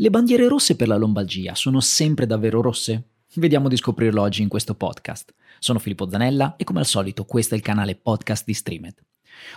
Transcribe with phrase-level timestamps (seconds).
[0.00, 3.14] Le bandiere rosse per la lombalgia sono sempre davvero rosse?
[3.34, 5.34] Vediamo di scoprirlo oggi in questo podcast.
[5.58, 8.94] Sono Filippo Zanella e come al solito questo è il canale podcast di Streamed.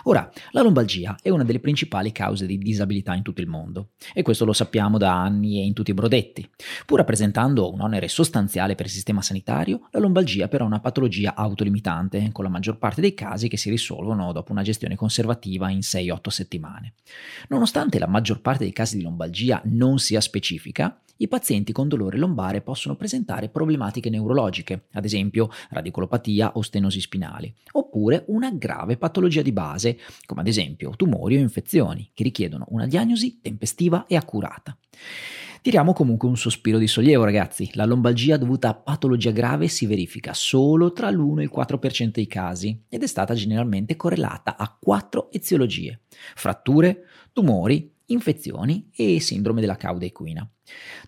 [0.04, 4.22] Ora, la lombalgia è una delle principali cause di disabilità in tutto il mondo e
[4.22, 6.48] questo lo sappiamo da anni e in tutti i brodetti.
[6.86, 11.34] Pur rappresentando un onere sostanziale per il sistema sanitario, la lombalgia però è una patologia
[11.34, 15.78] autolimitante, con la maggior parte dei casi che si risolvono dopo una gestione conservativa in
[15.78, 16.94] 6-8 settimane.
[17.48, 22.18] Nonostante la maggior parte dei casi di lombalgia non sia specifica, i pazienti con dolore
[22.18, 29.42] lombare possono presentare problematiche neurologiche, ad esempio radicolopatia o stenosi spinali, oppure una grave patologia
[29.42, 34.76] di base, come ad esempio tumori o infezioni, che richiedono una diagnosi tempestiva e accurata.
[35.62, 37.70] Tiriamo comunque un sospiro di sollievo, ragazzi.
[37.74, 42.26] La lombalgia dovuta a patologia grave si verifica solo tra l'1 e il 4% dei
[42.26, 46.00] casi ed è stata generalmente correlata a quattro eziologie:
[46.34, 50.48] fratture, tumori, infezioni e sindrome della cauda equina.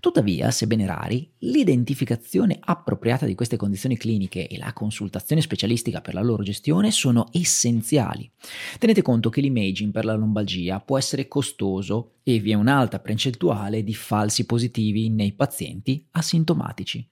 [0.00, 6.22] Tuttavia, sebbene rari, l'identificazione appropriata di queste condizioni cliniche e la consultazione specialistica per la
[6.22, 8.30] loro gestione sono essenziali.
[8.78, 13.84] Tenete conto che l'imaging per la lombalgia può essere costoso e vi è un'alta percentuale
[13.84, 17.08] di falsi positivi nei pazienti asintomatici.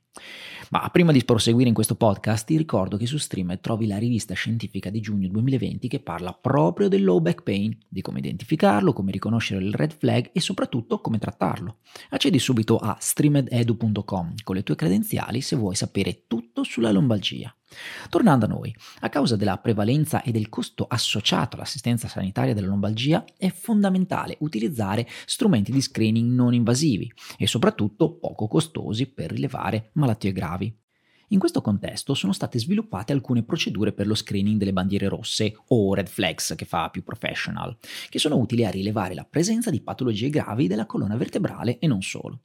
[0.70, 4.34] Ma prima di proseguire in questo podcast ti ricordo che su Stream trovi la rivista
[4.34, 9.10] scientifica di giugno 2020 che parla proprio del low back pain, di come identificarlo, come
[9.12, 11.78] riconoscere il red flag e soprattutto come trattarlo.
[12.10, 17.54] Accedi subito a streamededu.com con le tue credenziali se vuoi sapere tutto sulla lombalgia.
[18.08, 23.24] Tornando a noi, a causa della prevalenza e del costo associato all'assistenza sanitaria della lombalgia,
[23.36, 30.32] è fondamentale utilizzare strumenti di screening non invasivi e soprattutto poco costosi per rilevare malattie
[30.32, 30.76] gravi.
[31.32, 35.94] In questo contesto sono state sviluppate alcune procedure per lo screening delle bandiere rosse o
[35.94, 37.74] red flags che fa più professional,
[38.10, 42.02] che sono utili a rilevare la presenza di patologie gravi della colonna vertebrale e non
[42.02, 42.42] solo.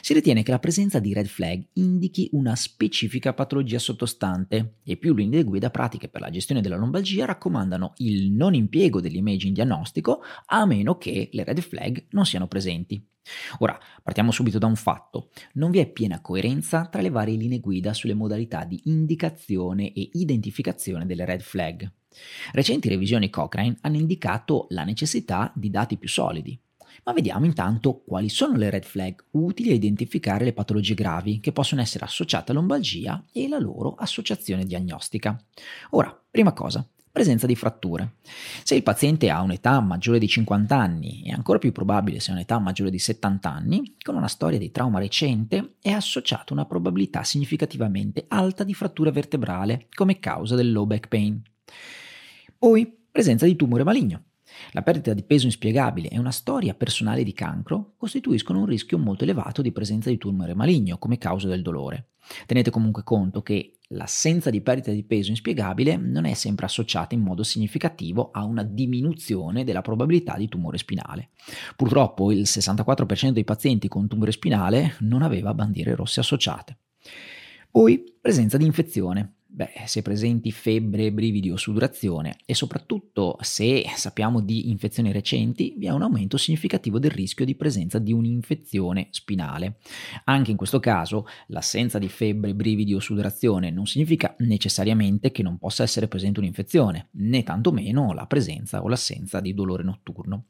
[0.00, 5.14] Si ritiene che la presenza di red flag indichi una specifica patologia sottostante e più
[5.14, 10.64] linee guida pratiche per la gestione della lombalgia raccomandano il non impiego dell'imaging diagnostico a
[10.66, 13.04] meno che le red flag non siano presenti.
[13.58, 15.30] Ora, partiamo subito da un fatto.
[15.54, 20.10] Non vi è piena coerenza tra le varie linee guida sulle modalità di indicazione e
[20.14, 21.90] identificazione delle red flag.
[22.52, 26.58] Recenti revisioni Cochrane hanno indicato la necessità di dati più solidi.
[27.04, 31.52] Ma vediamo intanto quali sono le red flag utili a identificare le patologie gravi che
[31.52, 35.42] possono essere associate a lombalgia e la loro associazione diagnostica.
[35.90, 38.16] Ora, prima cosa, presenza di fratture.
[38.62, 42.34] Se il paziente ha un'età maggiore di 50 anni e ancora più probabile se ha
[42.34, 47.24] un'età maggiore di 70 anni, con una storia di trauma recente è associata una probabilità
[47.24, 51.42] significativamente alta di frattura vertebrale come causa del low back pain.
[52.56, 54.22] Poi, presenza di tumore maligno.
[54.72, 59.24] La perdita di peso inspiegabile e una storia personale di cancro costituiscono un rischio molto
[59.24, 62.08] elevato di presenza di tumore maligno come causa del dolore.
[62.46, 67.22] Tenete comunque conto che l'assenza di perdita di peso inspiegabile non è sempre associata in
[67.22, 71.30] modo significativo a una diminuzione della probabilità di tumore spinale.
[71.76, 76.76] Purtroppo il 64% dei pazienti con tumore spinale non aveva bandiere rosse associate.
[77.70, 79.37] Poi presenza di infezione.
[79.50, 85.86] Beh, se presenti febbre, brividi o sudorazione e soprattutto se sappiamo di infezioni recenti, vi
[85.86, 89.78] è un aumento significativo del rischio di presenza di un'infezione spinale.
[90.24, 95.56] Anche in questo caso, l'assenza di febbre, brividi o sudorazione non significa necessariamente che non
[95.56, 100.48] possa essere presente un'infezione, né tantomeno la presenza o l'assenza di dolore notturno.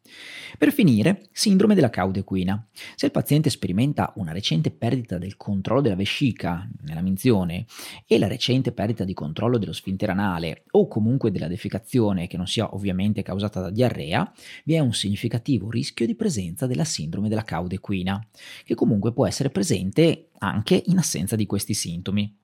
[0.59, 2.67] Per finire, sindrome della cauda equina.
[2.97, 7.65] Se il paziente sperimenta una recente perdita del controllo della vescica nella minzione
[8.05, 12.37] e la recente perdita perdita di controllo dello sfintere anale o comunque della defecazione che
[12.39, 14.33] non sia ovviamente causata da diarrea,
[14.65, 18.25] vi è un significativo rischio di presenza della sindrome della cauda equina,
[18.65, 22.35] che comunque può essere presente anche in assenza di questi sintomi.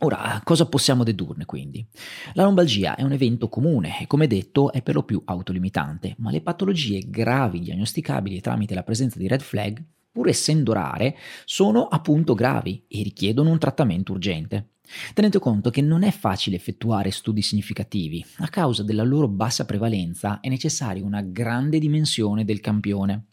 [0.00, 1.86] Ora, cosa possiamo dedurne quindi?
[2.34, 6.30] La lombalgia è un evento comune e come detto è per lo più autolimitante, ma
[6.30, 9.82] le patologie gravi diagnosticabili tramite la presenza di red flag,
[10.16, 11.14] pur essendo rare,
[11.44, 14.70] sono appunto gravi e richiedono un trattamento urgente.
[15.12, 20.40] Tenete conto che non è facile effettuare studi significativi, a causa della loro bassa prevalenza
[20.40, 23.32] è necessaria una grande dimensione del campione.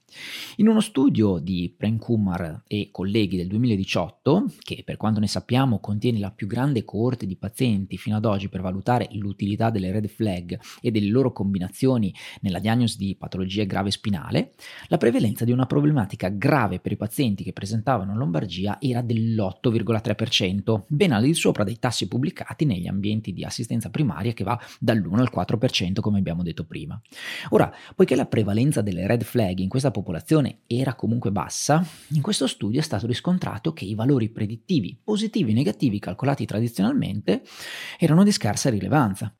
[0.57, 6.19] In uno studio di Prenkumar e colleghi del 2018, che per quanto ne sappiamo contiene
[6.19, 10.59] la più grande coorte di pazienti fino ad oggi per valutare l'utilità delle red flag
[10.81, 14.53] e delle loro combinazioni nella diagnosi di patologia grave spinale,
[14.89, 21.11] la prevalenza di una problematica grave per i pazienti che presentavano lombargia era dell'8,3%, ben
[21.11, 25.31] al di sopra dei tassi pubblicati negli ambienti di assistenza primaria che va dall'1 al
[25.33, 27.01] 4% come abbiamo detto prima.
[27.49, 32.21] Ora, poiché la prevalenza delle red flag in questa popolazione popolazione era comunque bassa, in
[32.21, 37.41] questo studio è stato riscontrato che i valori predittivi positivi e negativi calcolati tradizionalmente
[37.97, 39.33] erano di scarsa rilevanza.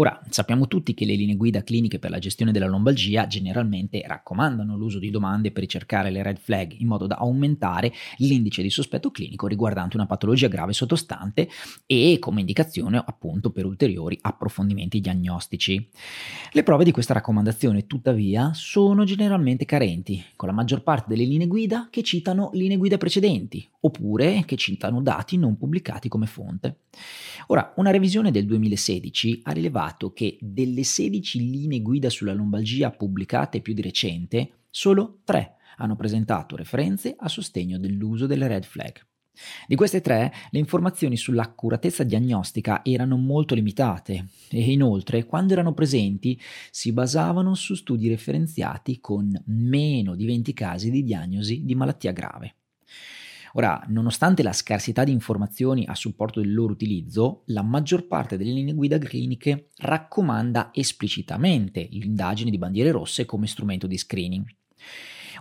[0.00, 4.76] Ora, sappiamo tutti che le linee guida cliniche per la gestione della lombalgia generalmente raccomandano
[4.76, 9.10] l'uso di domande per ricercare le red flag in modo da aumentare l'indice di sospetto
[9.10, 11.48] clinico riguardante una patologia grave sottostante
[11.84, 15.88] e come indicazione appunto per ulteriori approfondimenti diagnostici.
[16.52, 21.48] Le prove di questa raccomandazione tuttavia sono generalmente carenti, con la maggior parte delle linee
[21.48, 26.80] guida che citano linee guida precedenti oppure che citano dati non pubblicati come fonte.
[27.48, 33.60] Ora, una revisione del 2016 ha rilevato che delle 16 linee guida sulla lombalgia pubblicate
[33.60, 39.06] più di recente, solo 3 hanno presentato referenze a sostegno dell'uso delle red flag.
[39.66, 46.38] Di queste tre, le informazioni sull'accuratezza diagnostica erano molto limitate e inoltre, quando erano presenti,
[46.70, 52.54] si basavano su studi referenziati con meno di 20 casi di diagnosi di malattia grave.
[53.52, 58.52] Ora, nonostante la scarsità di informazioni a supporto del loro utilizzo, la maggior parte delle
[58.52, 64.44] linee guida cliniche raccomanda esplicitamente l'indagine di bandiere rosse come strumento di screening.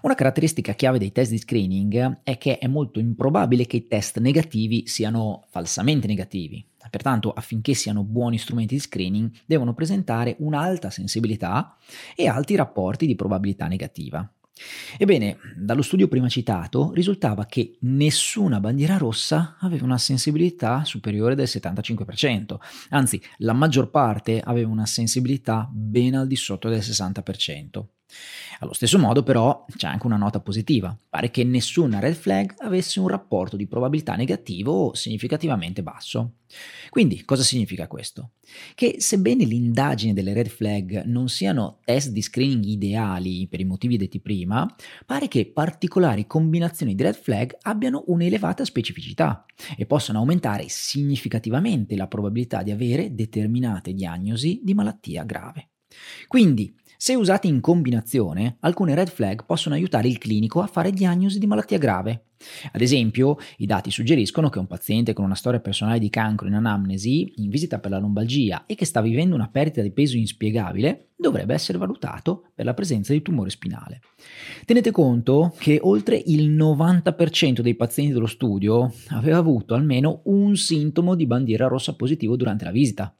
[0.01, 4.19] Una caratteristica chiave dei test di screening è che è molto improbabile che i test
[4.19, 6.63] negativi siano falsamente negativi.
[6.89, 11.75] Pertanto, affinché siano buoni strumenti di screening, devono presentare un'alta sensibilità
[12.15, 14.29] e alti rapporti di probabilità negativa.
[14.97, 21.47] Ebbene, dallo studio prima citato risultava che nessuna bandiera rossa aveva una sensibilità superiore del
[21.47, 22.57] 75%,
[22.89, 27.96] anzi la maggior parte aveva una sensibilità ben al di sotto del 60%.
[28.59, 32.99] Allo stesso modo però c'è anche una nota positiva, pare che nessuna red flag avesse
[32.99, 36.37] un rapporto di probabilità negativo significativamente basso.
[36.89, 38.31] Quindi cosa significa questo?
[38.73, 43.97] Che sebbene l'indagine delle red flag non siano test di screening ideali per i motivi
[43.97, 44.65] detti prima,
[45.05, 49.45] pare che particolari combinazioni di red flag abbiano un'elevata specificità
[49.75, 55.69] e possano aumentare significativamente la probabilità di avere determinate diagnosi di malattia grave.
[56.27, 61.37] Quindi se usati in combinazione, alcune red flag possono aiutare il clinico a fare diagnosi
[61.37, 62.23] di malattia grave.
[62.71, 66.53] Ad esempio, i dati suggeriscono che un paziente con una storia personale di cancro in
[66.53, 71.09] anamnesi, in visita per la lombalgia e che sta vivendo una perdita di peso inspiegabile,
[71.15, 74.01] dovrebbe essere valutato per la presenza di tumore spinale.
[74.65, 81.15] Tenete conto che oltre il 90% dei pazienti dello studio aveva avuto almeno un sintomo
[81.15, 83.15] di bandiera rossa positivo durante la visita.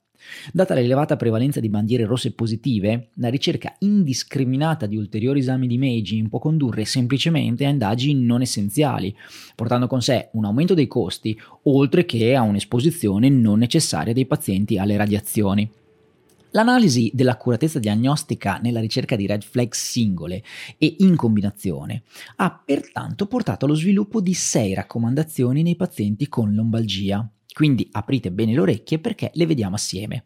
[0.51, 6.29] Data l'elevata prevalenza di bandiere rosse positive, la ricerca indiscriminata di ulteriori esami di imaging
[6.29, 9.15] può condurre semplicemente a indagini non essenziali,
[9.55, 14.77] portando con sé un aumento dei costi, oltre che a un'esposizione non necessaria dei pazienti
[14.77, 15.69] alle radiazioni.
[16.51, 20.43] L'analisi dell'accuratezza diagnostica nella ricerca di red flag singole
[20.77, 22.03] e in combinazione
[22.37, 27.29] ha pertanto portato allo sviluppo di sei raccomandazioni nei pazienti con lombalgia.
[27.57, 30.25] Quindi aprite bene le orecchie perché le vediamo assieme.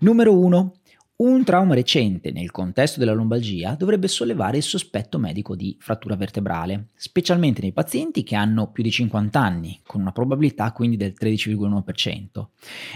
[0.00, 0.74] Numero 1.
[1.18, 6.88] Un trauma recente nel contesto della lombalgia dovrebbe sollevare il sospetto medico di frattura vertebrale,
[6.96, 12.46] specialmente nei pazienti che hanno più di 50 anni, con una probabilità quindi del 13,1%.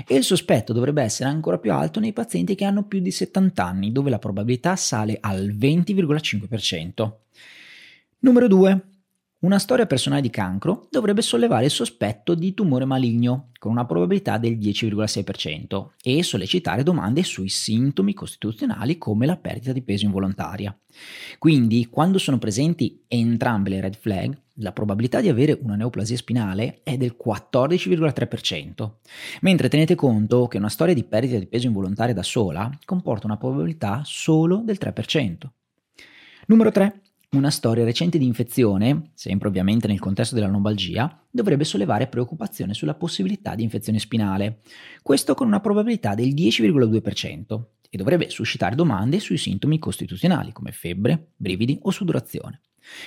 [0.08, 3.64] E il sospetto dovrebbe essere ancora più alto nei pazienti che hanno più di 70
[3.64, 7.12] anni, dove la probabilità sale al 20,5%.
[8.18, 8.97] Numero 2.
[9.40, 14.36] Una storia personale di cancro dovrebbe sollevare il sospetto di tumore maligno con una probabilità
[14.36, 20.76] del 10,6% e sollecitare domande sui sintomi costituzionali come la perdita di peso involontaria.
[21.38, 26.80] Quindi, quando sono presenti entrambe le red flag, la probabilità di avere una neoplasia spinale
[26.82, 28.90] è del 14,3%,
[29.42, 33.36] mentre tenete conto che una storia di perdita di peso involontaria da sola comporta una
[33.36, 35.48] probabilità solo del 3%.
[36.46, 37.02] Numero 3.
[37.30, 42.94] Una storia recente di infezione, sempre ovviamente nel contesto della lombalgia, dovrebbe sollevare preoccupazione sulla
[42.94, 44.60] possibilità di infezione spinale,
[45.02, 51.32] questo con una probabilità del 10,2% e dovrebbe suscitare domande sui sintomi costituzionali come febbre,
[51.36, 52.62] brividi o sudorazione.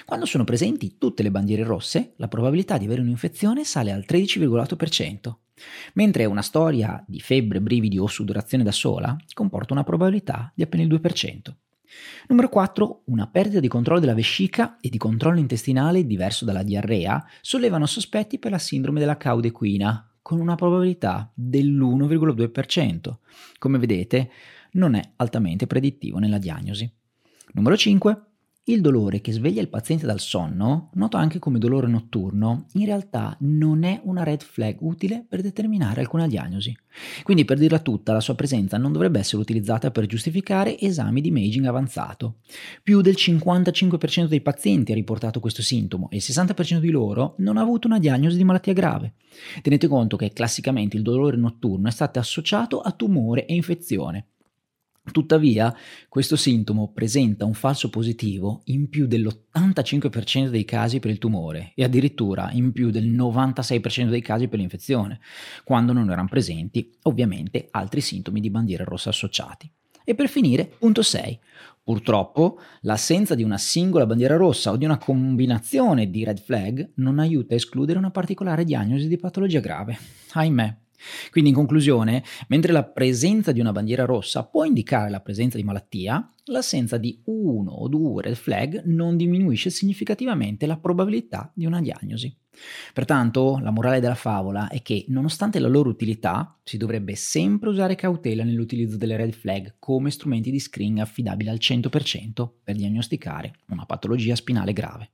[0.05, 5.33] Quando sono presenti tutte le bandiere rosse, la probabilità di avere un'infezione sale al 13,8%,
[5.93, 10.83] mentre una storia di febbre, brividi o sudorazione da sola comporta una probabilità di appena
[10.83, 11.55] il 2%.
[12.27, 13.03] Numero 4.
[13.05, 18.39] Una perdita di controllo della vescica e di controllo intestinale diverso dalla diarrea sollevano sospetti
[18.39, 23.15] per la sindrome della cauda equina, con una probabilità dell'1,2%.
[23.57, 24.31] Come vedete,
[24.73, 26.89] non è altamente predittivo nella diagnosi.
[27.53, 28.30] Numero 5.
[28.65, 33.35] Il dolore che sveglia il paziente dal sonno, noto anche come dolore notturno, in realtà
[33.39, 36.77] non è una red flag utile per determinare alcuna diagnosi.
[37.23, 41.29] Quindi per dirla tutta, la sua presenza non dovrebbe essere utilizzata per giustificare esami di
[41.29, 42.35] imaging avanzato.
[42.83, 47.57] Più del 55% dei pazienti ha riportato questo sintomo e il 60% di loro non
[47.57, 49.15] ha avuto una diagnosi di malattia grave.
[49.63, 54.27] Tenete conto che classicamente il dolore notturno è stato associato a tumore e infezione.
[55.03, 55.75] Tuttavia,
[56.07, 61.83] questo sintomo presenta un falso positivo in più dell'85% dei casi per il tumore e
[61.83, 65.19] addirittura in più del 96% dei casi per l'infezione,
[65.63, 69.69] quando non erano presenti ovviamente altri sintomi di bandiera rossa associati.
[70.03, 71.39] E per finire, punto 6.
[71.83, 77.17] Purtroppo, l'assenza di una singola bandiera rossa o di una combinazione di red flag non
[77.17, 79.97] aiuta a escludere una particolare diagnosi di patologia grave.
[80.33, 80.77] Ahimè.
[81.29, 85.63] Quindi in conclusione, mentre la presenza di una bandiera rossa può indicare la presenza di
[85.63, 91.81] malattia, l'assenza di uno o due red flag non diminuisce significativamente la probabilità di una
[91.81, 92.35] diagnosi.
[92.93, 97.95] Pertanto, la morale della favola è che, nonostante la loro utilità, si dovrebbe sempre usare
[97.95, 103.85] cautela nell'utilizzo delle red flag come strumenti di screening affidabili al 100% per diagnosticare una
[103.85, 105.11] patologia spinale grave.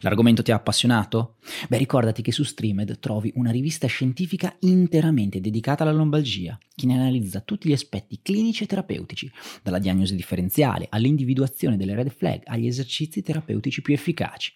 [0.00, 1.36] L'argomento ti ha appassionato?
[1.68, 6.94] Beh, ricordati che su Streamed trovi una rivista scientifica interamente dedicata alla lombalgia, che ne
[6.94, 9.30] analizza tutti gli aspetti clinici e terapeutici,
[9.62, 14.52] dalla diagnosi differenziale all'individuazione delle red flag agli esercizi terapeutici più efficaci.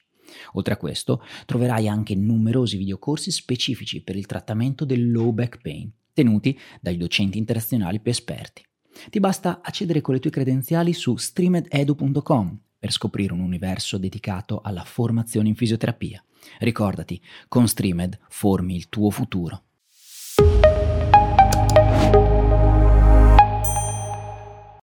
[0.52, 5.90] Oltre a questo, troverai anche numerosi videocorsi specifici per il trattamento del low back pain,
[6.12, 8.62] tenuti dai docenti internazionali più esperti.
[9.10, 14.84] Ti basta accedere con le tue credenziali su streamededu.com per scoprire un universo dedicato alla
[14.84, 16.22] formazione in fisioterapia.
[16.58, 19.62] Ricordati, con Streamed formi il tuo futuro.